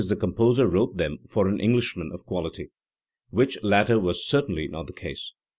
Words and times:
the 0.07 0.15
composer 0.15 0.65
wrote 0.65 0.97
them 0.97 1.19
for 1.29 1.47
an 1.47 1.59
Englishman 1.59 2.09
of 2.11 2.25
quality/' 2.25 2.71
which 3.29 3.61
latter 3.61 3.99
was 3.99 4.25
certainly 4.25 4.67
not 4.67 4.87
the 4.87 4.93
case. 4.93 5.33